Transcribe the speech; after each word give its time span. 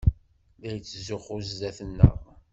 La 0.59 0.69
yettzuxxu 0.75 1.37
zdat-neɣ. 1.49 2.17